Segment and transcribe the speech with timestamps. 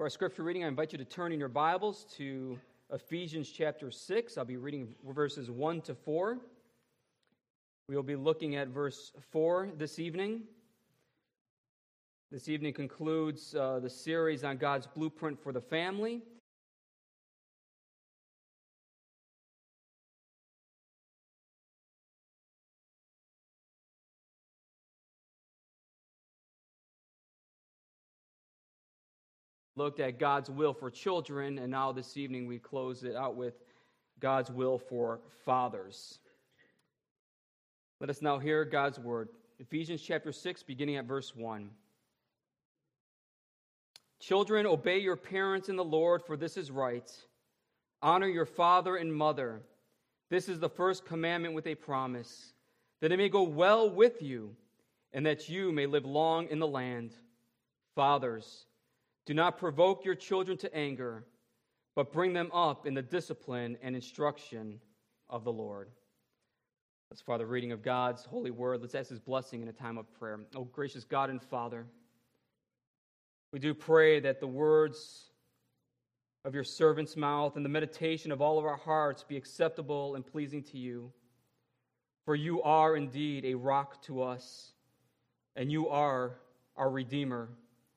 [0.00, 2.58] For our scripture reading, I invite you to turn in your Bibles to
[2.90, 4.38] Ephesians chapter 6.
[4.38, 6.38] I'll be reading verses 1 to 4.
[7.86, 10.44] We will be looking at verse 4 this evening.
[12.32, 16.22] This evening concludes uh, the series on God's blueprint for the family.
[29.80, 33.54] Looked at God's will for children, and now this evening we close it out with
[34.20, 36.18] God's will for fathers.
[37.98, 39.30] Let us now hear God's word.
[39.58, 41.70] Ephesians chapter 6, beginning at verse 1.
[44.20, 47.10] Children, obey your parents in the Lord, for this is right.
[48.02, 49.62] Honor your father and mother.
[50.28, 52.52] This is the first commandment with a promise,
[53.00, 54.54] that it may go well with you,
[55.14, 57.12] and that you may live long in the land.
[57.94, 58.66] Fathers,
[59.26, 61.24] do not provoke your children to anger,
[61.94, 64.80] but bring them up in the discipline and instruction
[65.28, 65.90] of the Lord.
[67.10, 68.80] Let's Father, reading of God's holy word.
[68.80, 70.38] Let's ask his blessing in a time of prayer.
[70.54, 71.86] Oh, gracious God and Father,
[73.52, 75.30] we do pray that the words
[76.44, 80.24] of your servant's mouth and the meditation of all of our hearts be acceptable and
[80.24, 81.12] pleasing to you.
[82.24, 84.72] For you are indeed a rock to us,
[85.56, 86.36] and you are
[86.76, 87.48] our Redeemer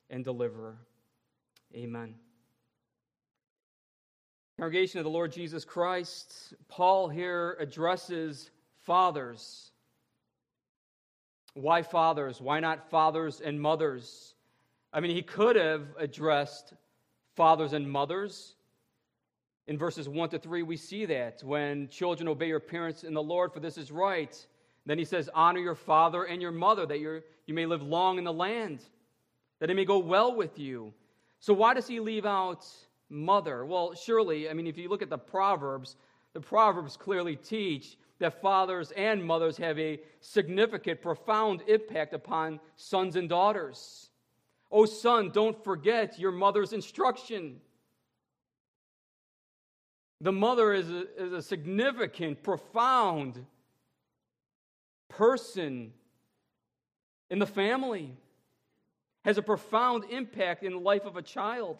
[0.09, 0.77] and Deliverer.
[1.75, 2.15] Amen.
[4.59, 8.51] Congregation of the Lord Jesus Christ, Paul here addresses
[8.83, 9.71] fathers.
[11.55, 12.39] Why fathers?
[12.39, 14.35] Why not fathers and mothers?
[14.91, 16.73] I mean, he could have addressed
[17.35, 18.55] fathers and mothers.
[19.65, 23.23] In verses 1 to 3, we see that when children obey your parents in the
[23.23, 24.35] Lord, for this is right.
[24.85, 28.17] Then he says, Honor your father and your mother, that you you may live long
[28.17, 28.81] in the land,
[29.59, 30.93] that it may go well with you.
[31.43, 32.65] So, why does he leave out
[33.09, 33.65] mother?
[33.65, 35.97] Well, surely, I mean, if you look at the Proverbs,
[36.31, 43.17] the Proverbs clearly teach that fathers and mothers have a significant, profound impact upon sons
[43.17, 44.09] and daughters.
[44.71, 47.59] Oh, son, don't forget your mother's instruction.
[50.21, 53.45] The mother is a, is a significant, profound
[55.09, 55.91] person
[57.29, 58.15] in the family
[59.23, 61.77] has a profound impact in the life of a child.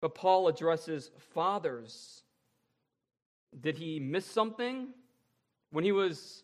[0.00, 2.22] But Paul addresses fathers.
[3.58, 4.88] Did he miss something
[5.70, 6.42] when he was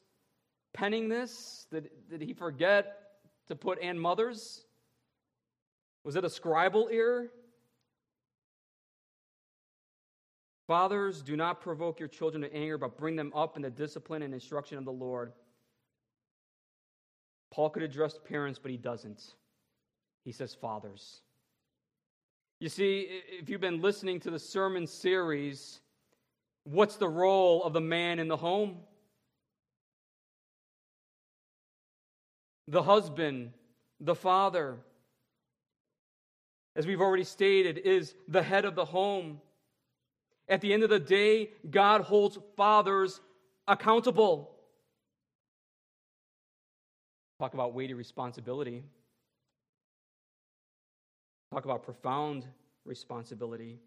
[0.72, 1.66] penning this?
[1.70, 2.98] Did, did he forget
[3.48, 4.64] to put and mothers?
[6.04, 7.28] Was it a scribal error?
[10.66, 14.22] Fathers, do not provoke your children to anger, but bring them up in the discipline
[14.22, 15.32] and instruction of the Lord.
[17.52, 19.34] Paul could address parents, but he doesn't.
[20.24, 21.20] He says fathers.
[22.60, 25.80] You see, if you've been listening to the sermon series,
[26.64, 28.78] what's the role of the man in the home?
[32.68, 33.52] The husband,
[34.00, 34.78] the father,
[36.74, 39.42] as we've already stated, is the head of the home.
[40.48, 43.20] At the end of the day, God holds fathers
[43.68, 44.52] accountable.
[47.42, 48.84] Talk about weighty responsibility.
[51.52, 52.46] Talk about profound
[52.84, 53.80] responsibility.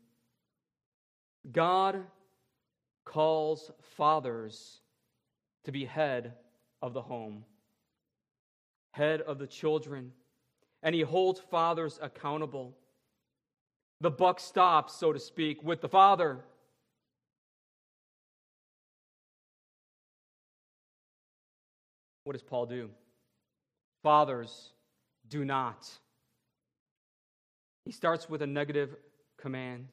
[1.53, 2.03] God
[3.05, 4.81] calls fathers
[5.63, 6.33] to be head
[6.81, 7.45] of the home,
[8.91, 10.11] head of the children,
[10.83, 12.75] and he holds fathers accountable.
[14.01, 16.39] The buck stops, so to speak, with the father.
[22.25, 22.89] What does Paul do?
[24.05, 24.71] Fathers,
[25.27, 25.89] do not.
[27.85, 28.95] He starts with a negative
[29.35, 29.87] command,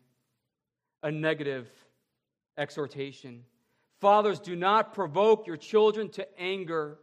[1.02, 1.66] a negative
[2.58, 3.42] exhortation.
[4.02, 6.98] Fathers, do not provoke your children to anger.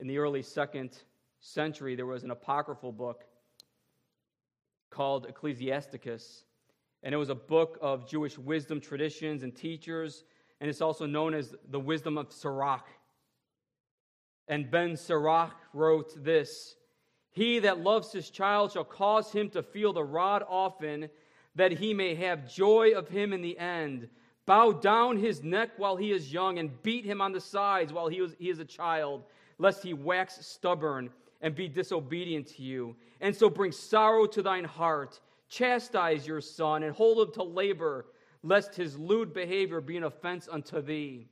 [0.00, 0.90] In the early second
[1.40, 3.24] century, there was an apocryphal book
[4.90, 6.44] called Ecclesiasticus.
[7.02, 10.24] And it was a book of Jewish wisdom traditions and teachers.
[10.60, 12.86] And it's also known as the wisdom of Sirach.
[14.48, 16.76] And Ben Sirach wrote this
[17.32, 21.08] He that loves his child shall cause him to feel the rod often,
[21.54, 24.08] that he may have joy of him in the end.
[24.44, 28.08] Bow down his neck while he is young, and beat him on the sides while
[28.08, 29.24] he, was, he is a child,
[29.58, 31.10] lest he wax stubborn
[31.40, 32.96] and be disobedient to you.
[33.20, 35.20] And so bring sorrow to thine heart.
[35.48, 38.06] Chastise your son, and hold him to labor,
[38.42, 41.28] lest his lewd behavior be an offense unto thee.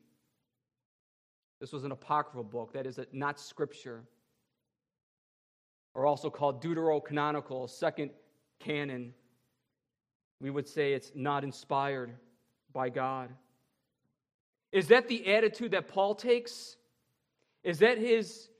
[1.65, 4.05] This was an apocryphal book, that is, not scripture.
[5.95, 8.11] or also called deuterocanonical, second
[8.61, 9.15] canon.
[10.43, 12.13] We would say it's not inspired
[12.75, 13.31] by God.
[14.73, 16.77] Is that the attitude that Paul takes?
[17.63, 18.51] Is that his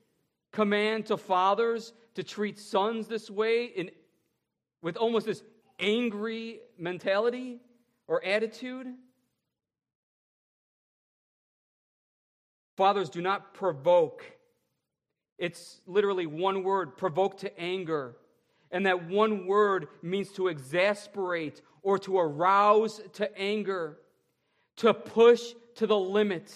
[0.51, 3.91] command to fathers to treat sons this way in,
[4.81, 5.43] with almost this
[5.77, 7.59] angry mentality
[8.07, 8.87] or attitude?
[12.77, 14.25] Fathers, do not provoke.
[15.37, 18.15] It's literally one word provoke to anger.
[18.71, 23.97] And that one word means to exasperate or to arouse to anger,
[24.77, 25.41] to push
[25.75, 26.53] to the limit.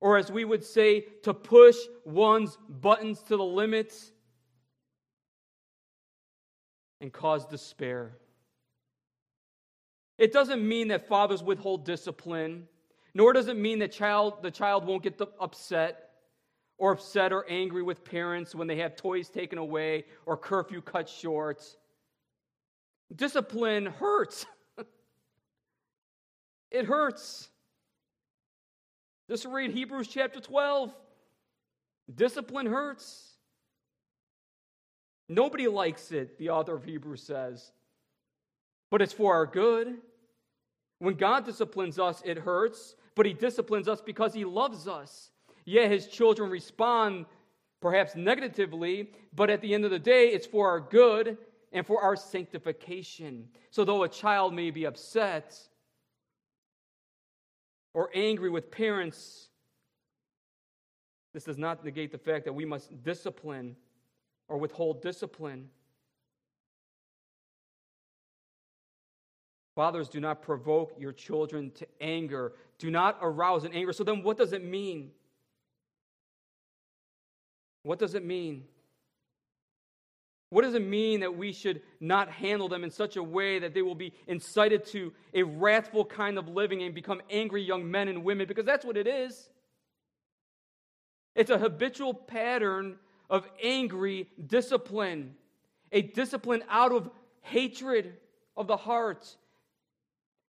[0.00, 3.94] Or as we would say, to push one's buttons to the limit
[7.00, 8.16] and cause despair.
[10.16, 12.68] It doesn't mean that fathers withhold discipline,
[13.14, 16.10] nor does it mean that child, the child won't get upset
[16.76, 21.08] or upset or angry with parents when they have toys taken away or curfew cut
[21.08, 21.62] short.
[23.14, 24.44] Discipline hurts.
[26.70, 27.48] it hurts.
[29.30, 30.92] Just read Hebrews chapter 12.
[32.12, 33.34] Discipline hurts.
[35.28, 37.72] Nobody likes it, the author of Hebrews says,
[38.90, 39.96] but it's for our good.
[40.98, 45.30] When God disciplines us, it hurts, but He disciplines us because He loves us.
[45.64, 47.26] Yeah, His children respond
[47.80, 51.36] perhaps negatively, but at the end of the day, it's for our good
[51.72, 53.48] and for our sanctification.
[53.70, 55.58] So, though a child may be upset,
[57.94, 59.48] or angry with parents,
[61.32, 63.76] this does not negate the fact that we must discipline
[64.48, 65.68] or withhold discipline.
[69.74, 72.52] Fathers, do not provoke your children to anger.
[72.78, 73.92] Do not arouse in anger.
[73.92, 75.10] So then, what does it mean?
[77.82, 78.64] What does it mean?
[80.50, 83.74] What does it mean that we should not handle them in such a way that
[83.74, 88.08] they will be incited to a wrathful kind of living and become angry young men
[88.08, 88.46] and women?
[88.46, 89.48] Because that's what it is.
[91.34, 92.96] It's a habitual pattern
[93.28, 95.34] of angry discipline,
[95.90, 97.10] a discipline out of
[97.40, 98.16] hatred
[98.56, 99.36] of the heart,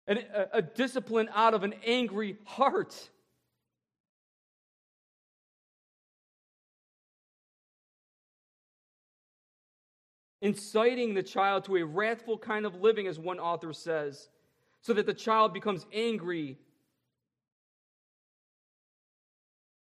[0.07, 3.09] a, a discipline out of an angry heart.
[10.45, 14.29] inciting the child to a wrathful kind of living, as one author says,
[14.81, 16.55] so that the child becomes angry,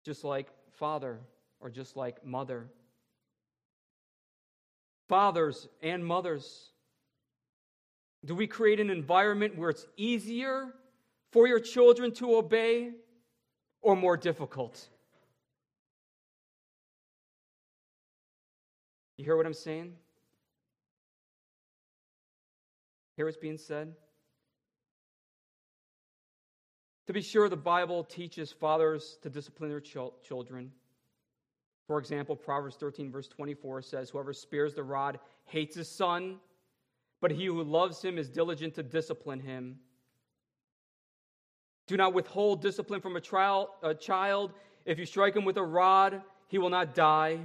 [0.06, 1.20] just like father
[1.60, 2.70] or just like mother.
[5.10, 6.72] Fathers and mothers,
[8.26, 10.74] do we create an environment where it's easier
[11.32, 12.92] for your children to obey
[13.82, 14.88] or more difficult?
[19.18, 19.94] You hear what I'm saying?
[23.16, 23.96] Hear what's being said?
[27.08, 30.72] To be sure, the Bible teaches fathers to discipline their ch- children.
[31.88, 36.40] For example, Proverbs 13, verse 24 says, Whoever spares the rod hates his son,
[37.22, 39.80] but he who loves him is diligent to discipline him.
[41.88, 44.52] Do not withhold discipline from a, trial, a child.
[44.86, 47.40] If you strike him with a rod, he will not die.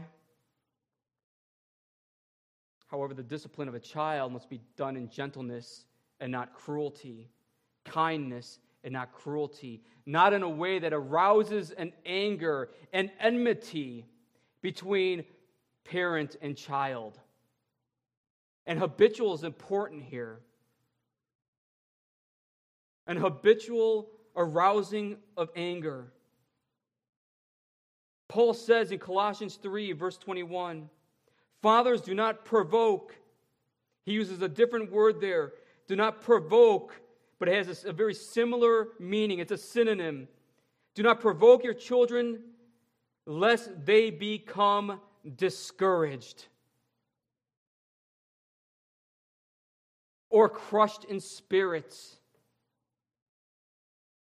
[2.89, 5.87] However, the discipline of a child must be done in gentleness
[6.21, 7.31] and not cruelty,
[7.85, 14.05] kindness and not cruelty, not in a way that arouses an anger and enmity
[14.61, 15.25] between
[15.85, 17.19] parent and child.
[18.67, 20.41] And habitual is important here.
[23.07, 26.13] An habitual arousing of anger.
[28.29, 30.89] Paul says in Colossians 3, verse 21,
[31.61, 33.15] Fathers, do not provoke.
[34.05, 35.53] He uses a different word there.
[35.87, 37.01] Do not provoke,
[37.39, 39.39] but it has a, a very similar meaning.
[39.39, 40.29] It's a synonym.
[40.95, 42.41] Do not provoke your children
[43.27, 45.01] lest they become
[45.37, 46.47] discouraged
[50.33, 52.17] or crushed in spirits.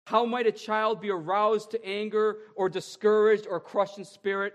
[0.07, 4.55] How might a child be aroused to anger or discouraged or crushed in spirit?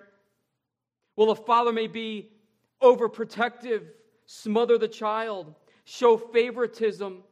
[1.16, 2.30] Well, a father may be
[2.84, 3.84] overprotective,
[4.26, 5.56] smother the child,
[5.86, 7.24] show favoritism.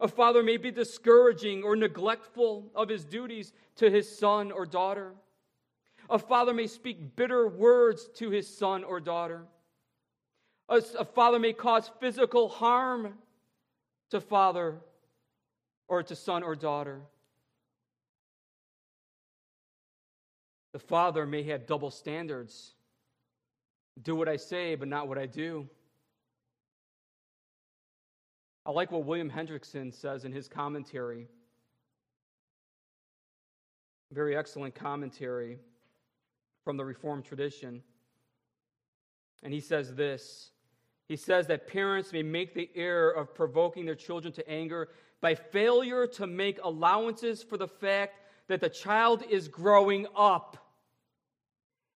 [0.00, 5.14] A father may be discouraging or neglectful of his duties to his son or daughter.
[6.10, 9.46] A father may speak bitter words to his son or daughter.
[10.68, 13.14] A, a father may cause physical harm
[14.10, 14.80] to father
[15.88, 17.00] or to son or daughter.
[20.72, 22.74] The father may have double standards
[24.02, 25.68] do what I say, but not what I do.
[28.66, 31.28] I like what William Hendriksen says in his commentary.
[34.10, 35.58] Very excellent commentary
[36.64, 37.82] from the Reformed tradition.
[39.42, 40.50] And he says this
[41.08, 44.88] He says that parents may make the error of provoking their children to anger
[45.20, 50.56] by failure to make allowances for the fact that the child is growing up,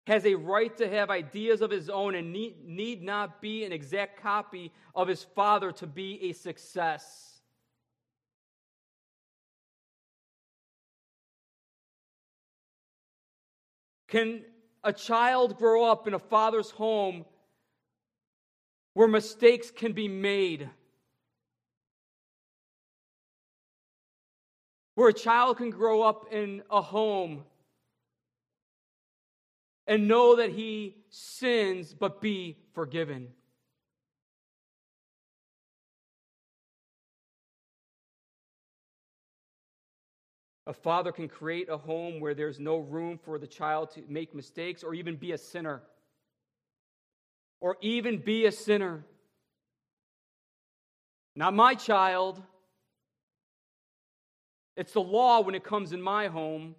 [0.06, 3.72] has a right to have ideas of his own, and need, need not be an
[3.72, 7.40] exact copy of his father to be a success.
[14.08, 14.42] Can
[14.82, 17.26] a child grow up in a father's home
[18.98, 20.68] where mistakes can be made?
[24.96, 27.44] Where a child can grow up in a home
[29.86, 33.28] and know that he sins but be forgiven.
[40.66, 44.34] A father can create a home where there's no room for the child to make
[44.34, 45.82] mistakes or even be a sinner.
[47.60, 49.04] Or even be a sinner.
[51.34, 52.42] Not my child.
[54.76, 56.74] It's the law when it comes in my home.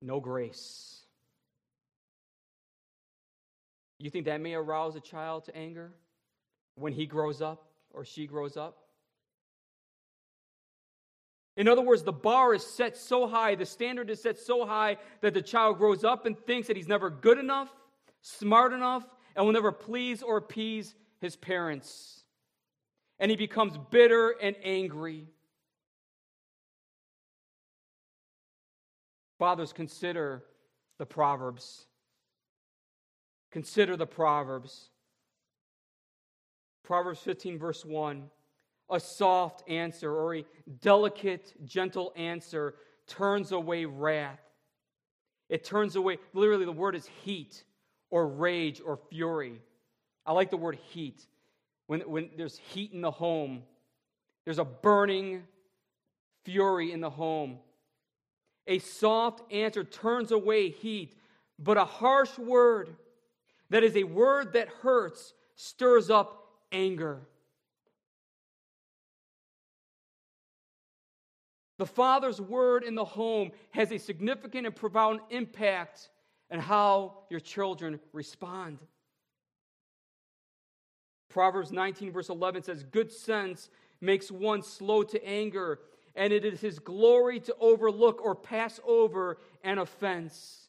[0.00, 1.02] No grace.
[3.98, 5.92] You think that may arouse a child to anger
[6.74, 8.78] when he grows up or she grows up?
[11.56, 14.96] In other words, the bar is set so high, the standard is set so high
[15.20, 17.68] that the child grows up and thinks that he's never good enough,
[18.22, 19.04] smart enough,
[19.36, 22.22] and will never please or appease his parents.
[23.18, 25.28] And he becomes bitter and angry.
[29.38, 30.44] Fathers, consider
[30.98, 31.86] the Proverbs.
[33.50, 34.88] Consider the Proverbs.
[36.84, 38.30] Proverbs 15, verse 1
[38.90, 40.44] a soft answer or a
[40.80, 42.74] delicate, gentle answer
[43.06, 44.40] turns away wrath.
[45.48, 47.64] It turns away, literally, the word is heat
[48.12, 49.58] or rage or fury.
[50.24, 51.26] I like the word heat.
[51.86, 53.62] When, when there's heat in the home,
[54.44, 55.42] there's a burning
[56.44, 57.58] fury in the home.
[58.66, 61.16] A soft answer turns away heat,
[61.58, 62.94] but a harsh word,
[63.70, 67.22] that is a word that hurts, stirs up anger.
[71.78, 76.10] The father's word in the home has a significant and profound impact
[76.52, 78.78] on how your children respond.
[81.30, 83.70] Proverbs 19, verse 11 says, Good sense
[84.02, 85.80] makes one slow to anger,
[86.14, 90.68] and it is his glory to overlook or pass over an offense.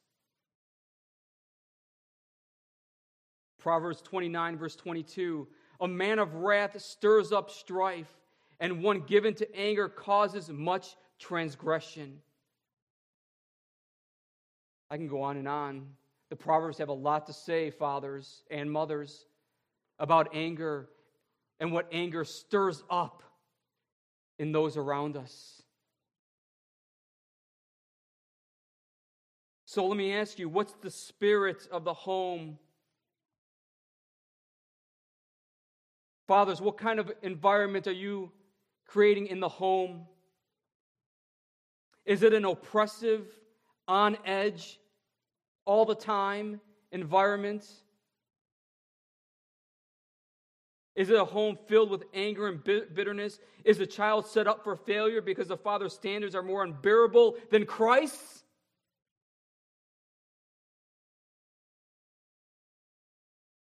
[3.60, 5.48] Proverbs 29, verse 22
[5.82, 8.14] A man of wrath stirs up strife,
[8.62, 12.22] and one given to anger causes much transgression.
[14.94, 15.88] I can go on and on.
[16.30, 19.26] The Proverbs have a lot to say, fathers and mothers,
[19.98, 20.88] about anger
[21.60, 23.24] and what anger stirs up
[24.38, 25.64] in those around us.
[29.66, 32.60] So let me ask you what's the spirit of the home?
[36.28, 38.32] Fathers, what kind of environment are you
[38.86, 40.06] creating in the home?
[42.06, 43.26] Is it an oppressive,
[43.88, 44.80] on edge,
[45.66, 46.60] all the time
[46.92, 47.66] environment?
[50.96, 53.40] Is it a home filled with anger and bitterness?
[53.64, 57.66] Is the child set up for failure because the father's standards are more unbearable than
[57.66, 58.44] Christ's?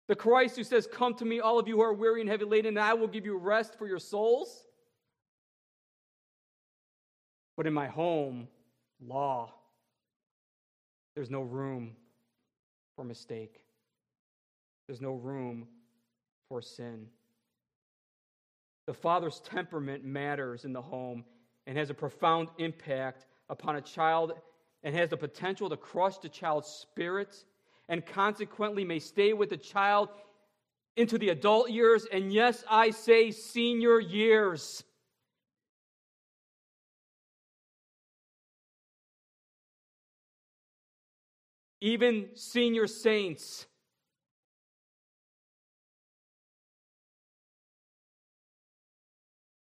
[0.08, 2.46] The Christ who says, Come to me, all of you who are weary and heavy
[2.46, 4.66] laden, and I will give you rest for your souls?
[7.56, 8.48] But in my home,
[9.06, 9.54] law,
[11.20, 11.98] there's no room
[12.96, 13.60] for mistake.
[14.88, 15.68] There's no room
[16.48, 17.08] for sin.
[18.88, 21.26] The father's temperament matters in the home
[21.68, 24.32] and has a profound impact upon a child
[24.82, 27.44] and has the potential to crush the child's spirit
[27.90, 30.08] and consequently may stay with the child
[30.96, 34.86] into the adult years and, yes, I say senior years.
[41.82, 43.66] Even senior saints.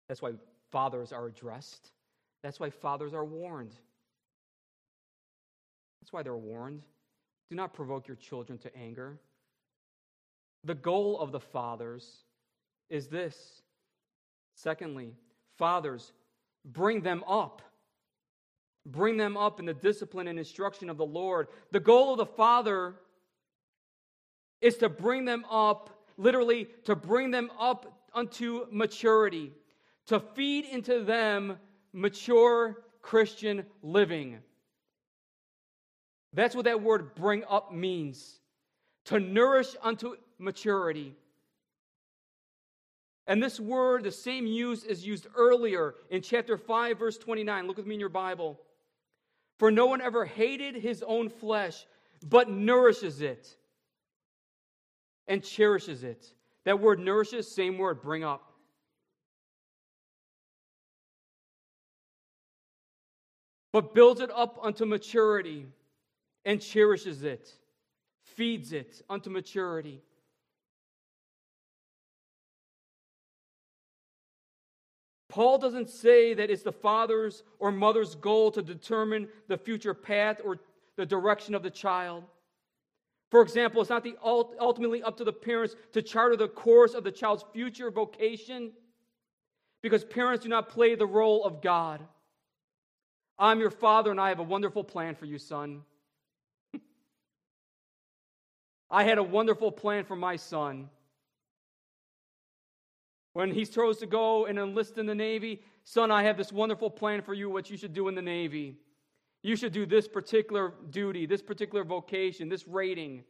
[0.08, 0.32] That's why
[0.72, 1.90] fathers are addressed.
[2.42, 3.74] That's why fathers are warned.
[6.00, 6.82] That's why they're warned.
[7.50, 9.18] Do not provoke your children to anger.
[10.64, 12.24] The goal of the fathers
[12.88, 13.62] is this.
[14.54, 15.14] Secondly,
[15.58, 16.12] fathers,
[16.64, 17.62] bring them up.
[18.90, 21.49] Bring them up in the discipline and instruction of the Lord.
[21.73, 22.95] The goal of the father
[24.61, 29.52] is to bring them up, literally, to bring them up unto maturity,
[30.07, 31.59] to feed into them
[31.92, 34.38] mature Christian living.
[36.33, 38.40] That's what that word bring up means
[39.07, 41.14] to nourish unto maturity.
[43.26, 47.66] And this word, the same use, is used earlier in chapter 5, verse 29.
[47.66, 48.59] Look with me in your Bible.
[49.58, 51.86] For no one ever hated his own flesh,
[52.22, 53.56] but nourishes it
[55.26, 56.32] and cherishes it.
[56.64, 58.52] That word nourishes, same word, bring up.
[63.72, 65.66] But builds it up unto maturity
[66.44, 67.52] and cherishes it,
[68.22, 70.02] feeds it unto maturity.
[75.28, 80.40] Paul doesn't say that it's the father's or mother's goal to determine the future path
[80.44, 80.58] or
[80.97, 82.25] the direction of the child.
[83.30, 87.04] For example, it's not the ultimately up to the parents to charter the course of
[87.04, 88.73] the child's future vocation
[89.82, 92.00] because parents do not play the role of God.
[93.38, 95.82] I'm your father and I have a wonderful plan for you, son.
[98.90, 100.88] I had a wonderful plan for my son.
[103.32, 106.90] When he chose to go and enlist in the Navy, son, I have this wonderful
[106.90, 108.76] plan for you, what you should do in the Navy.
[109.42, 113.23] You should do this particular duty, this particular vocation, this rating.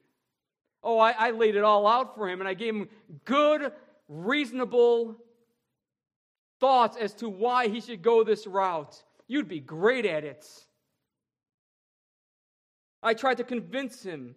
[0.83, 2.89] Oh, I, I laid it all out for him, and I gave him
[3.25, 3.73] good,
[4.09, 5.17] reasonable
[6.61, 9.03] thoughts as to why he should go this route.
[9.27, 10.47] You'd be great at it.
[13.03, 14.35] I tried to convince him,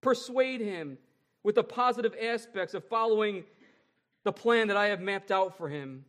[0.00, 0.98] persuade him
[1.44, 3.44] with the positive aspects of following
[4.26, 6.04] the plan that I have mapped out for him.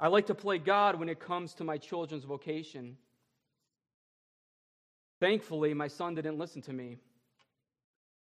[0.00, 2.96] I like to play God when it comes to my children's vocation.
[5.20, 6.96] Thankfully, my son didn't listen to me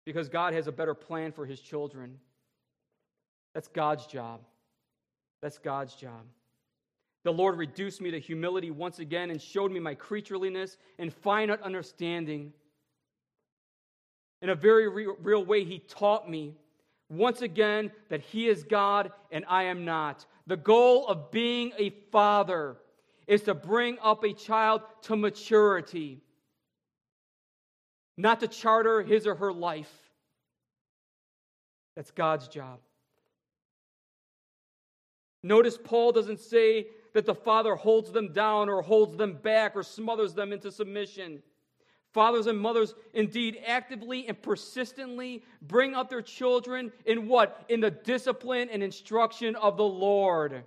[0.05, 2.19] because God has a better plan for his children.
[3.53, 4.41] That's God's job.
[5.41, 6.25] That's God's job.
[7.23, 11.61] The Lord reduced me to humility once again and showed me my creatureliness and finite
[11.61, 12.51] understanding.
[14.41, 16.55] In a very real way, he taught me
[17.09, 20.25] once again that he is God and I am not.
[20.47, 22.77] The goal of being a father
[23.27, 26.21] is to bring up a child to maturity,
[28.17, 29.91] not to charter his or her life.
[31.95, 32.79] That's God's job.
[35.43, 39.83] Notice Paul doesn't say that the father holds them down or holds them back or
[39.83, 41.41] smothers them into submission.
[42.13, 47.65] Fathers and mothers indeed actively and persistently bring up their children in what?
[47.69, 50.63] In the discipline and instruction of the Lord.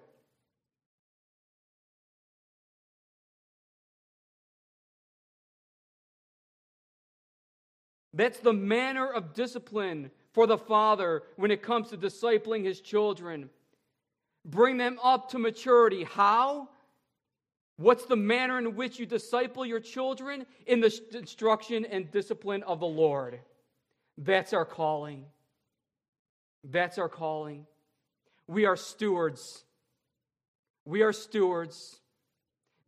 [8.14, 13.50] That's the manner of discipline for the father when it comes to discipling his children.
[14.44, 16.04] Bring them up to maturity.
[16.04, 16.68] How?
[17.76, 20.46] What's the manner in which you disciple your children?
[20.66, 23.40] In the instruction and discipline of the Lord.
[24.18, 25.24] That's our calling.
[26.64, 27.66] That's our calling.
[28.46, 29.64] We are stewards.
[30.84, 32.00] We are stewards.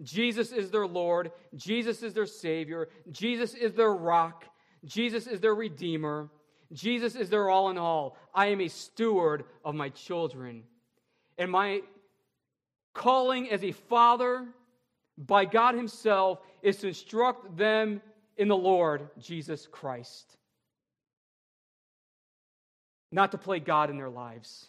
[0.03, 1.33] Jesus is their Lord.
[1.55, 2.89] Jesus is their Savior.
[3.11, 4.45] Jesus is their rock.
[4.85, 6.29] Jesus is their Redeemer.
[6.73, 8.17] Jesus is their all in all.
[8.35, 10.65] I am a steward of my children.
[11.39, 11.83] And my
[12.93, 14.47] calling as a father
[15.17, 18.01] by God Himself is to instruct them
[18.37, 20.37] in the Lord Jesus Christ,
[23.13, 24.67] not to play God in their lives.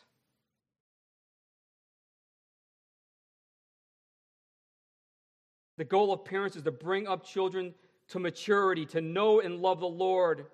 [5.77, 7.73] The goal of parents is to bring up children
[8.09, 10.45] to maturity, to know and love the Lord.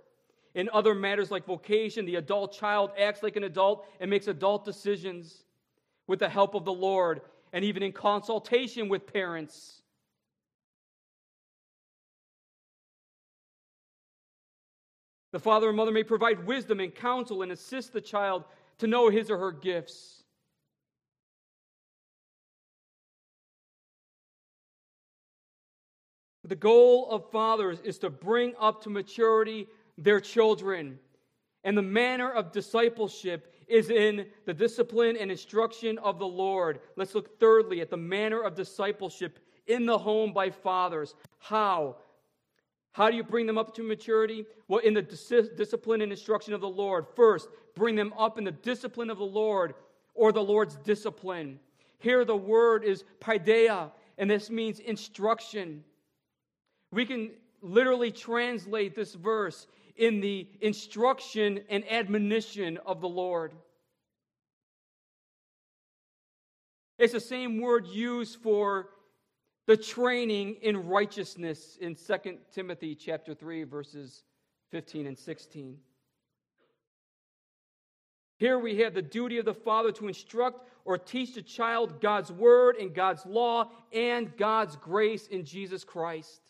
[0.56, 4.66] In other matters like vocation, the adult child acts like an adult and makes adult
[4.66, 5.44] decisions
[6.08, 7.22] with the help of the Lord
[7.54, 9.81] and even in consultation with parents.
[15.32, 18.44] The father and mother may provide wisdom and counsel and assist the child
[18.80, 20.24] to know his or her gifts.
[26.44, 29.68] The goal of fathers is to bring up to maturity
[29.98, 31.00] their children.
[31.64, 36.82] And the manner of discipleship is in the discipline and instruction of the Lord.
[36.98, 41.16] Let's look thirdly at the manner of discipleship in the home by fathers.
[41.38, 41.96] How?
[42.94, 44.46] How do you bring them up to maturity?
[44.68, 47.06] Well, in the dis- discipline and instruction of the Lord.
[47.16, 49.76] First, bring them up in the discipline of the Lord
[50.14, 51.60] or the Lord's discipline.
[52.00, 55.84] Here, the word is paideia, and this means instruction.
[56.92, 63.54] We can literally translate this verse in the instruction and admonition of the Lord.
[66.98, 68.90] It's the same word used for
[69.68, 74.24] the training in righteousness in 2 Timothy chapter 3 verses
[74.72, 75.78] 15 and 16.
[78.38, 82.32] Here we have the duty of the father to instruct or teach the child God's
[82.32, 86.42] word and God's law and God's grace in Jesus Christ.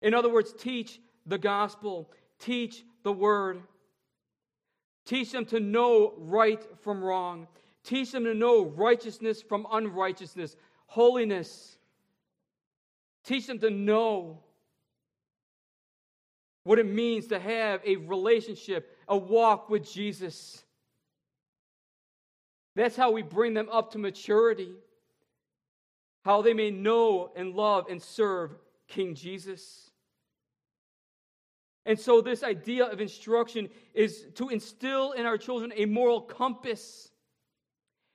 [0.00, 3.62] In other words, teach the gospel, teach the word.
[5.06, 7.46] Teach them to know right from wrong.
[7.86, 11.78] Teach them to know righteousness from unrighteousness, holiness.
[13.24, 14.40] Teach them to know
[16.64, 20.64] what it means to have a relationship, a walk with Jesus.
[22.74, 24.72] That's how we bring them up to maturity,
[26.24, 28.50] how they may know and love and serve
[28.88, 29.92] King Jesus.
[31.84, 37.12] And so, this idea of instruction is to instill in our children a moral compass,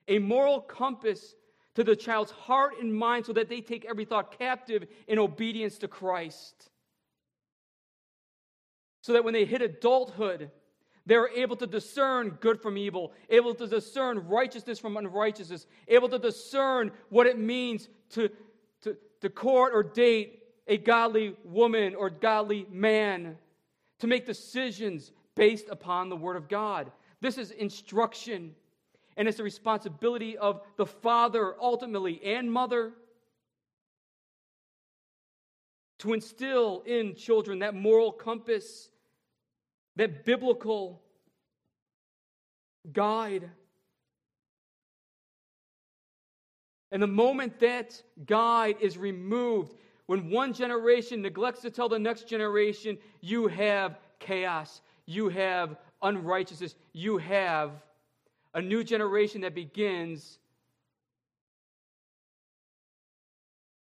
[0.07, 1.35] a moral compass
[1.75, 5.77] to the child's heart and mind so that they take every thought captive in obedience
[5.79, 6.69] to Christ.
[9.01, 10.51] So that when they hit adulthood,
[11.05, 16.19] they're able to discern good from evil, able to discern righteousness from unrighteousness, able to
[16.19, 18.29] discern what it means to,
[18.81, 23.37] to, to court or date a godly woman or godly man
[23.99, 26.91] to make decisions based upon the Word of God.
[27.19, 28.55] This is instruction,
[29.21, 32.91] and it's the responsibility of the father ultimately and mother
[35.99, 38.89] to instill in children that moral compass,
[39.95, 41.03] that biblical
[42.91, 43.47] guide.
[46.91, 49.75] And the moment that guide is removed,
[50.07, 56.73] when one generation neglects to tell the next generation, you have chaos, you have unrighteousness,
[56.91, 57.83] you have
[58.53, 60.39] a new generation that begins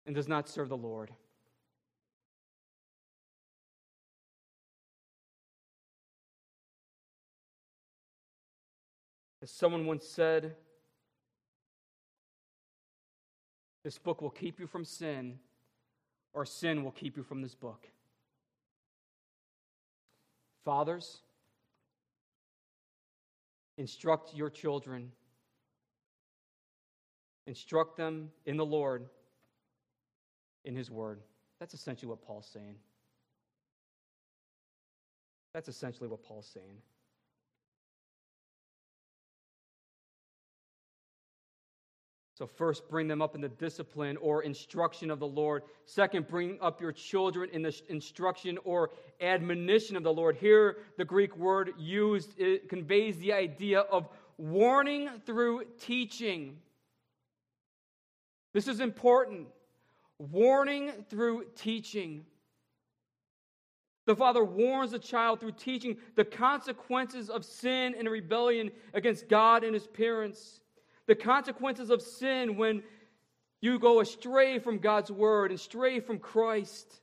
[0.05, 1.11] and does not serve the Lord.
[9.41, 10.55] As someone once said,
[13.83, 15.39] this book will keep you from sin
[16.33, 17.87] or sin will keep you from this book.
[20.63, 21.21] Fathers,
[23.83, 25.11] instruct your children.
[27.47, 29.09] Instruct them in the Lord,
[30.63, 31.19] in His Word.
[31.59, 32.75] That's essentially what Paul's saying.
[35.53, 36.77] That's essentially what Paul's saying.
[42.35, 45.61] So, first, bring them up in the discipline or instruction of the Lord.
[45.85, 48.89] Second, bring up your children in the instruction or
[49.21, 50.35] admonition of the Lord.
[50.37, 52.33] Here, the Greek word used
[52.67, 56.57] conveys the idea of warning through teaching.
[58.51, 59.47] This is important.
[60.17, 62.25] Warning through teaching.
[64.07, 69.63] The father warns the child through teaching the consequences of sin and rebellion against God
[69.63, 70.61] and his parents
[71.07, 72.83] the consequences of sin when
[73.61, 77.01] you go astray from God's word and stray from Christ.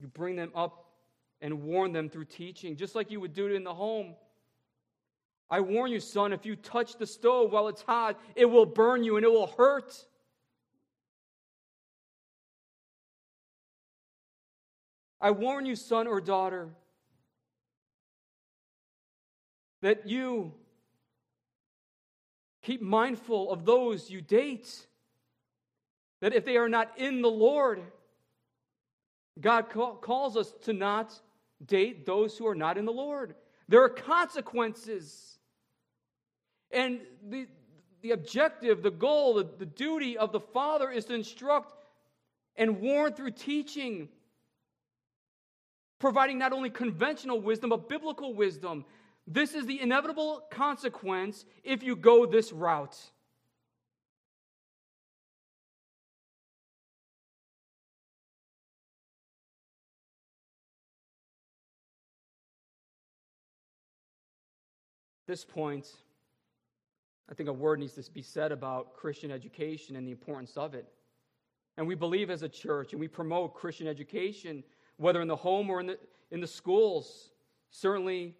[0.00, 0.86] You bring them up
[1.40, 4.14] and warn them through teaching, just like you would do it in the home.
[5.50, 9.02] I warn you, son, if you touch the stove while it's hot, it will burn
[9.02, 9.92] you and it will hurt.
[15.20, 16.70] I warn you, son or daughter,
[19.82, 20.52] that you
[22.62, 24.86] keep mindful of those you date.
[26.20, 27.80] That if they are not in the Lord,
[29.40, 31.18] God call, calls us to not
[31.64, 33.34] date those who are not in the Lord.
[33.68, 35.38] There are consequences.
[36.70, 37.46] And the,
[38.02, 41.74] the objective, the goal, the, the duty of the Father is to instruct
[42.56, 44.08] and warn through teaching,
[45.98, 48.84] providing not only conventional wisdom, but biblical wisdom
[49.26, 52.96] this is the inevitable consequence if you go this route.
[65.30, 65.86] this point,
[67.30, 70.74] I think a word needs to be said about Christian education and the importance of
[70.74, 70.88] it.
[71.76, 74.64] And we believe as a church, and we promote Christian education,
[74.96, 75.98] whether in the home or in the,
[76.32, 77.30] in the schools.
[77.70, 78.34] Certainly,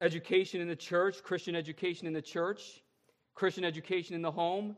[0.00, 2.82] education in the church, Christian education in the church,
[3.34, 4.76] Christian education in the home,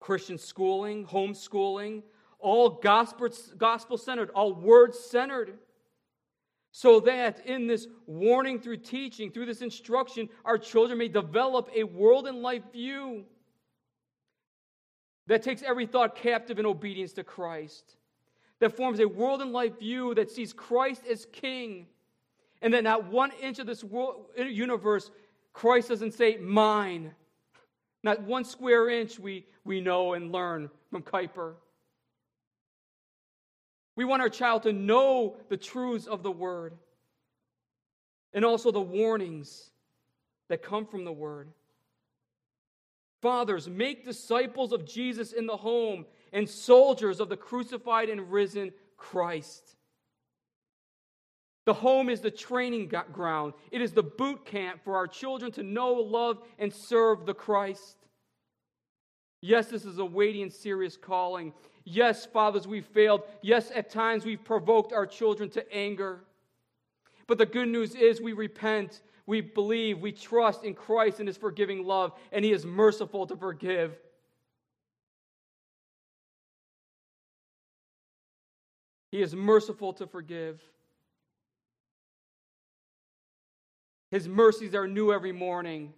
[0.00, 2.02] Christian schooling, homeschooling,
[2.38, 5.58] all gospel centered, all word centered.
[6.72, 11.84] So that in this warning through teaching, through this instruction, our children may develop a
[11.84, 13.24] world and life view
[15.26, 17.96] that takes every thought captive in obedience to Christ,
[18.58, 21.86] that forms a world and life view that sees Christ as King,
[22.62, 25.10] and that not one inch of this world, uh, universe,
[25.52, 27.12] Christ doesn't say, mine.
[28.04, 31.54] Not one square inch we, we know and learn from Kuyper.
[33.96, 36.74] We want our child to know the truths of the Word
[38.32, 39.70] and also the warnings
[40.48, 41.52] that come from the Word.
[43.20, 48.72] Fathers, make disciples of Jesus in the home and soldiers of the crucified and risen
[48.96, 49.76] Christ.
[51.64, 53.54] The home is the training ground.
[53.70, 57.96] It is the boot camp for our children to know, love, and serve the Christ.
[59.40, 61.52] Yes, this is a weighty and serious calling.
[61.84, 63.22] Yes, fathers, we've failed.
[63.42, 66.20] Yes, at times we've provoked our children to anger.
[67.26, 71.36] But the good news is we repent, we believe, we trust in Christ and his
[71.36, 73.96] forgiving love, and he is merciful to forgive.
[79.12, 80.60] He is merciful to forgive.
[84.12, 85.94] His mercies are new every morning.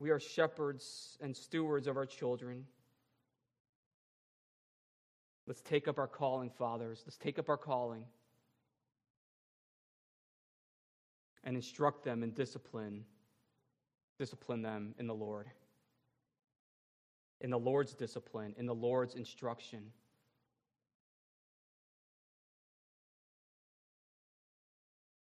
[0.00, 2.64] We are shepherds and stewards of our children.
[5.46, 7.04] Let's take up our calling, fathers.
[7.06, 8.06] Let's take up our calling
[11.44, 13.04] and instruct them and discipline.
[14.18, 15.46] Discipline them in the Lord.
[17.40, 19.92] In the Lord's discipline, in the Lord's instruction.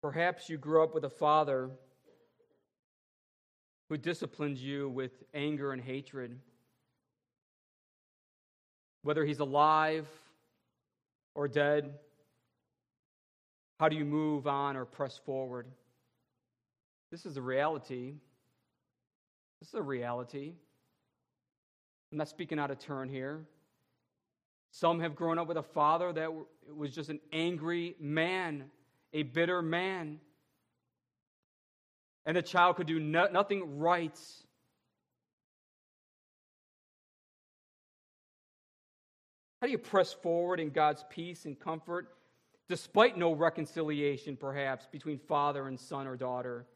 [0.06, 1.68] Perhaps you grew up with a father
[3.88, 6.38] who disciplines you with anger and hatred.
[9.02, 10.06] Whether he's alive
[11.34, 11.92] or dead,
[13.80, 15.66] how do you move on or press forward?
[17.10, 18.14] This is a reality.
[19.60, 20.52] This is a reality.
[22.12, 23.44] I'm not speaking out of turn here.
[24.70, 26.30] Some have grown up with a father that
[26.72, 28.70] was just an angry man
[29.16, 30.20] a bitter man.
[32.26, 34.18] And the child could do no, nothing right.
[39.60, 42.08] How do you press forward in God's peace and comfort
[42.68, 46.66] despite no reconciliation, perhaps, between father and son or daughter?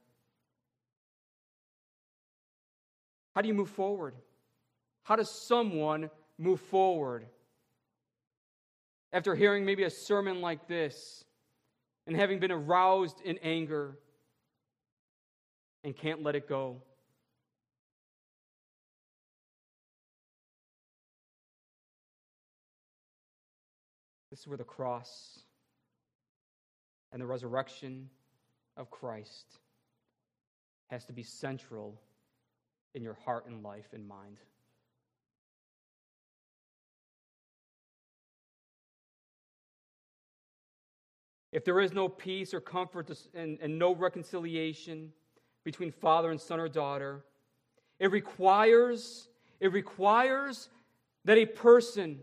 [3.34, 4.14] How do you move forward?
[5.02, 7.26] How does someone move forward?
[9.12, 11.24] After hearing maybe a sermon like this,
[12.06, 13.98] and having been aroused in anger
[15.84, 16.82] and can't let it go.
[24.30, 25.40] This is where the cross
[27.12, 28.08] and the resurrection
[28.76, 29.58] of Christ
[30.88, 32.00] has to be central
[32.94, 34.38] in your heart and life and mind.
[41.52, 45.12] If there is no peace or comfort and, and no reconciliation
[45.64, 47.24] between father and son or daughter,
[47.98, 50.68] it requires, it requires
[51.24, 52.20] that a person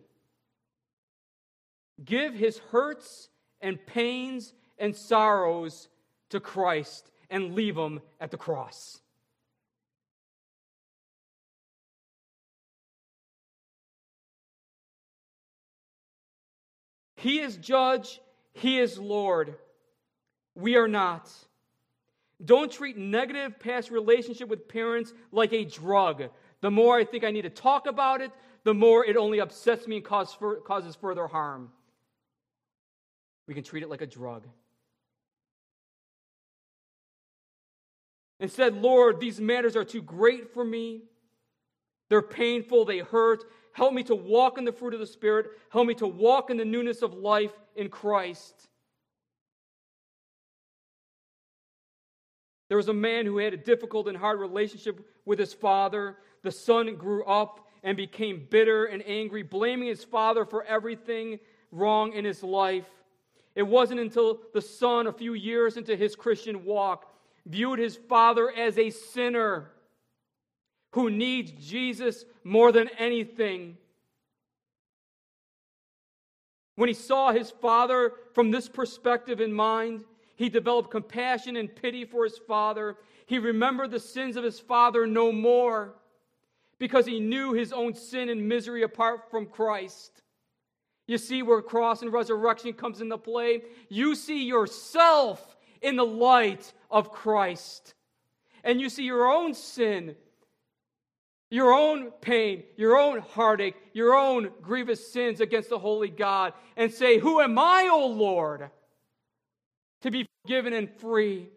[2.04, 3.30] give his hurts
[3.62, 5.90] and pains and sorrows
[6.30, 9.02] to Christ and leave them at the cross.
[17.18, 18.22] He is judge
[18.58, 19.56] he is Lord.
[20.56, 21.32] We are not.
[22.44, 26.24] Don't treat negative past relationship with parents like a drug.
[26.62, 28.32] The more I think I need to talk about it,
[28.64, 31.72] the more it only upsets me and causes further harm.
[33.48, 34.46] We can treat it like a drug.
[38.40, 41.04] Instead, Lord, these matters are too great for me.
[42.10, 43.44] They're painful, they hurt.
[43.78, 45.52] Help me to walk in the fruit of the Spirit.
[45.70, 48.70] Help me to walk in the newness of life in Christ.
[52.70, 56.18] There was a man who had a difficult and hard relationship with his father.
[56.42, 61.40] The son grew up and became bitter and angry, blaming his father for everything
[61.72, 62.90] wrong in his life.
[63.54, 67.14] It wasn't until the son, a few years into his Christian walk,
[67.46, 69.70] viewed his father as a sinner
[70.92, 73.78] who needs Jesus more than anything.
[76.76, 80.04] When he saw his father from this perspective in mind,
[80.36, 82.98] he developed compassion and pity for his father.
[83.26, 85.96] He remembered the sins of his father no more
[86.78, 90.22] because he knew his own sin and misery apart from Christ.
[91.08, 93.64] You see where cross and resurrection comes into play?
[93.90, 97.96] You see yourself in the light of Christ.
[98.64, 100.16] And you see your own sin,
[101.50, 106.92] your own pain, your own heartache, your own grievous sins against the holy God, and
[106.92, 108.70] say, Who am I, O Lord,
[110.02, 111.50] to be forgiven and free?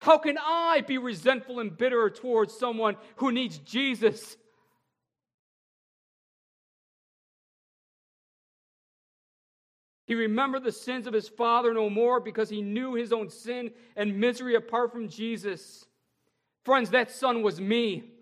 [0.00, 4.36] How can I be resentful and bitter towards someone who needs Jesus?
[10.06, 13.72] He remembered the sins of his father no more because he knew his own sin
[13.94, 15.84] and misery apart from Jesus.
[16.64, 18.12] Friends, that son was me.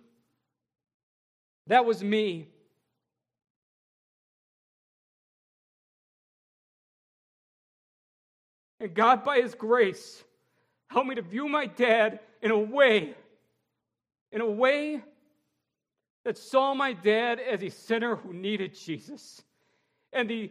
[1.67, 2.49] That was me.
[8.79, 10.23] And God, by His grace,
[10.89, 13.15] helped me to view my dad in a way,
[14.31, 15.03] in a way
[16.25, 19.43] that saw my dad as a sinner who needed Jesus.
[20.13, 20.51] And the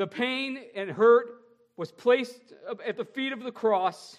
[0.00, 1.26] the pain and hurt
[1.76, 2.54] was placed
[2.86, 4.18] at the feet of the cross.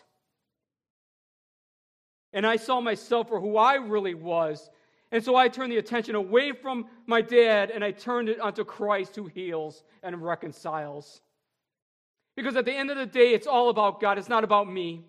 [2.34, 4.70] And I saw myself for who I really was.
[5.12, 8.64] And so I turned the attention away from my dad and I turned it onto
[8.64, 11.22] Christ who heals and reconciles.
[12.36, 15.06] Because at the end of the day, it's all about God, it's not about me.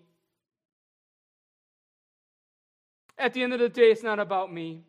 [3.17, 4.83] At the end of the day, it's not about me.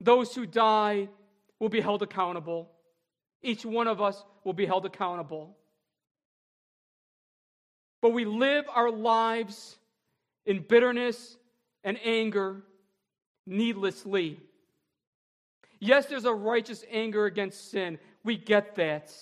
[0.00, 1.08] Those who die
[1.60, 2.70] will be held accountable.
[3.42, 5.56] Each one of us will be held accountable.
[8.02, 9.76] But we live our lives
[10.46, 11.36] in bitterness
[11.84, 12.62] and anger
[13.46, 14.40] needlessly.
[15.78, 17.98] Yes, there's a righteous anger against sin.
[18.22, 19.12] We get that.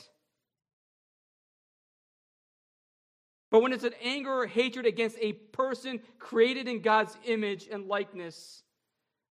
[3.50, 7.86] But when it's an anger or hatred against a person created in God's image and
[7.86, 8.62] likeness,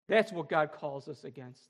[0.07, 1.61] that's what God calls us against.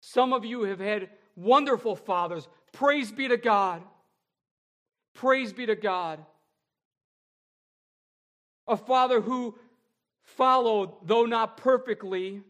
[0.00, 2.48] Some of you have had wonderful fathers.
[2.72, 3.82] Praise be to God.
[5.18, 6.24] Praise be to God.
[8.68, 9.56] A father who
[10.22, 12.42] followed, though not perfectly,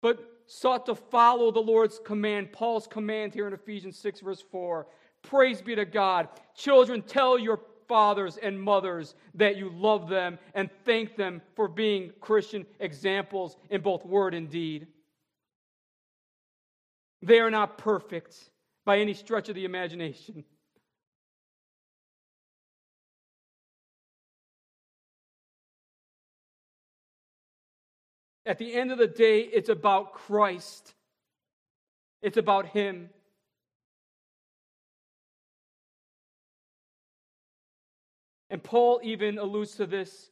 [0.00, 4.88] but sought to follow the Lord's command, Paul's command here in Ephesians 6, verse 4.
[5.22, 6.28] Praise be to God.
[6.56, 12.10] Children, tell your fathers and mothers that you love them and thank them for being
[12.20, 14.88] Christian examples in both word and deed.
[17.22, 18.50] They are not perfect
[18.84, 20.42] by any stretch of the imagination.
[28.44, 30.94] At the end of the day, it's about Christ.
[32.22, 33.10] It's about Him.
[38.50, 40.30] And Paul even alludes to this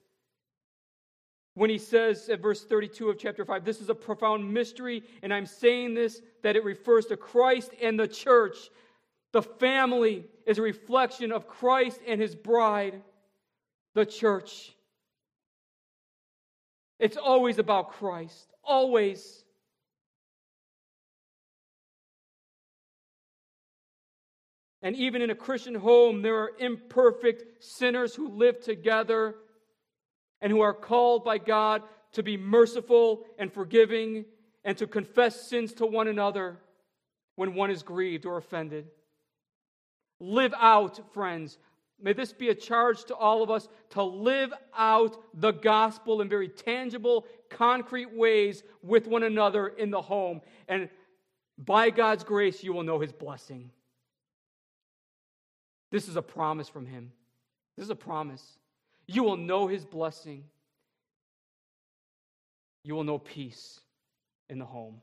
[1.55, 5.35] when he says at verse 32 of chapter 5, this is a profound mystery, and
[5.35, 8.57] I'm saying this that it refers to Christ and the church.
[9.33, 13.03] The family is a reflection of Christ and his bride,
[13.95, 14.75] the church.
[17.01, 19.43] It's always about Christ, always.
[24.83, 29.35] And even in a Christian home, there are imperfect sinners who live together
[30.43, 31.83] and who are called by God
[32.13, 34.27] to be merciful and forgiving
[34.65, 36.59] and to confess sins to one another
[37.37, 38.89] when one is grieved or offended.
[40.19, 41.57] Live out, friends.
[42.03, 46.29] May this be a charge to all of us to live out the gospel in
[46.29, 50.41] very tangible, concrete ways with one another in the home.
[50.69, 50.89] And
[51.59, 53.71] by God's grace, you will know his blessing.
[55.91, 57.13] This is a promise from him.
[57.77, 58.59] This is a promise.
[59.07, 60.45] You will know his blessing.
[62.85, 63.81] You will know peace
[64.49, 65.01] in the home.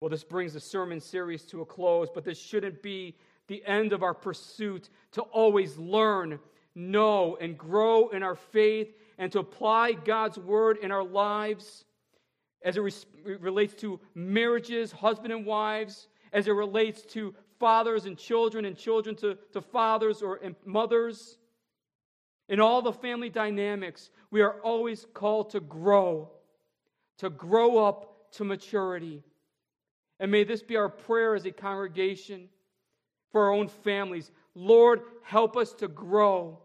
[0.00, 3.16] Well, this brings the sermon series to a close, but this shouldn't be
[3.48, 6.38] the end of our pursuit to always learn,
[6.74, 11.84] know, and grow in our faith and to apply God's word in our lives
[12.62, 18.18] as it re- relates to marriages, husband and wives, as it relates to fathers and
[18.18, 21.38] children and children to, to fathers or mothers
[22.48, 26.30] In all the family dynamics, we are always called to grow,
[27.18, 29.22] to grow up to maturity.
[30.20, 32.48] And may this be our prayer as a congregation
[33.34, 34.30] for our own families.
[34.54, 36.56] Lord, help us to grow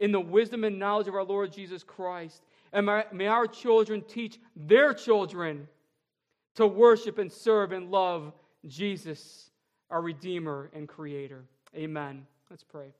[0.00, 2.42] in the wisdom and knowledge of our Lord Jesus Christ.
[2.74, 5.66] And may our children teach their children
[6.56, 8.34] to worship and serve and love
[8.66, 9.48] Jesus,
[9.88, 11.42] our Redeemer and Creator.
[11.74, 12.26] Amen.
[12.50, 12.92] Let's pray.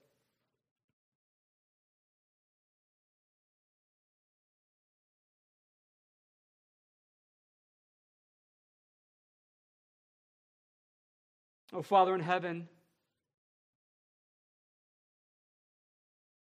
[11.74, 12.66] Oh, Father in heaven,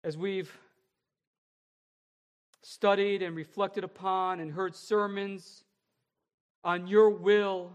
[0.03, 0.51] as we've
[2.61, 5.63] studied and reflected upon and heard sermons
[6.63, 7.71] on your will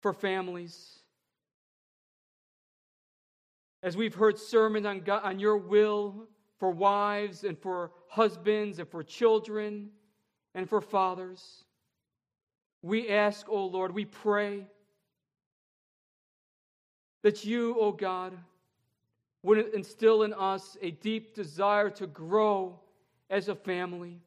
[0.00, 1.00] for families,
[3.82, 6.28] as we've heard sermons on, God, on your will
[6.58, 9.90] for wives and for husbands and for children
[10.54, 11.64] and for fathers,
[12.82, 14.66] we ask, O oh Lord, we pray
[17.22, 18.32] that you, O oh God,
[19.42, 22.78] would instill in us a deep desire to grow
[23.30, 24.20] as a family,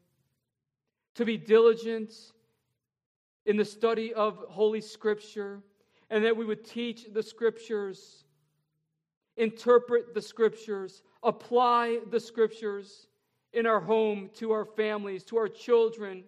[1.15, 2.13] to be diligent
[3.45, 5.61] in the study of Holy Scripture,
[6.09, 8.23] and that we would teach the Scriptures,
[9.37, 13.07] interpret the Scriptures, apply the Scriptures
[13.51, 16.23] in our home, to our families, to our children.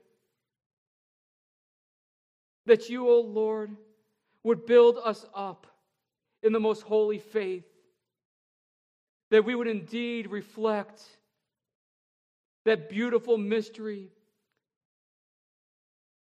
[2.65, 3.75] That you, O oh Lord,
[4.43, 5.65] would build us up
[6.43, 7.65] in the most holy faith,
[9.31, 11.03] that we would indeed reflect
[12.65, 14.09] that beautiful mystery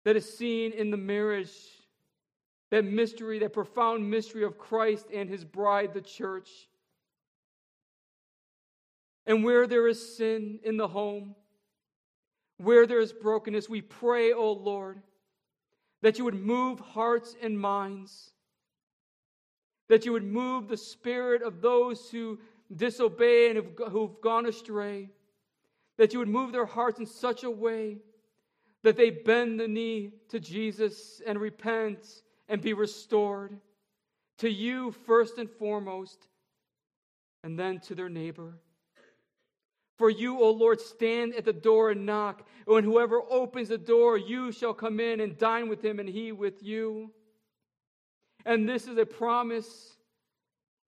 [0.05, 1.51] that is seen in the marriage,
[2.71, 6.49] that mystery, that profound mystery of Christ and his bride, the church.
[9.25, 11.35] And where there is sin in the home,
[12.57, 15.01] where there is brokenness, we pray, O oh Lord,
[16.01, 18.31] that you would move hearts and minds
[19.89, 22.39] that you would move the spirit of those who
[22.76, 25.09] disobey and who've gone astray,
[25.97, 27.97] that you would move their hearts in such a way
[28.84, 32.05] that they bend the knee to Jesus and repent
[32.47, 33.57] and be restored
[34.38, 36.28] to you first and foremost,
[37.43, 38.59] and then to their neighbor.
[39.97, 44.18] For you, O Lord, stand at the door and knock, and whoever opens the door,
[44.18, 47.09] you shall come in and dine with him, and he with you.
[48.45, 49.97] And this is a promise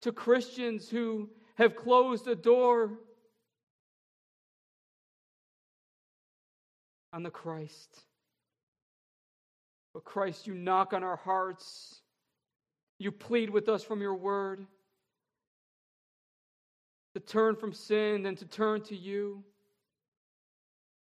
[0.02, 2.91] to Christians who have closed the door
[7.12, 7.99] on the Christ.
[9.93, 11.99] But Christ, you knock on our hearts.
[12.97, 14.66] You plead with us from your word
[17.14, 19.43] to turn from sin and to turn to you,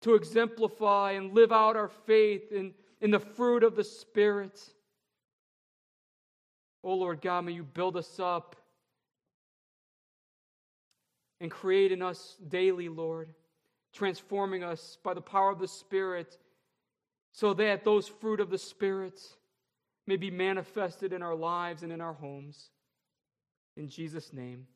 [0.02, 4.60] to exemplify and live out our faith in, in the fruit of the Spirit.
[6.84, 8.54] Oh Lord God, may you build us up
[11.40, 13.34] and create in us daily, Lord,
[13.92, 16.38] transforming us by the power of the Spirit
[17.32, 19.20] so that those fruit of the Spirit
[20.06, 22.70] may be manifested in our lives and in our homes.
[23.76, 24.64] In Jesus' name.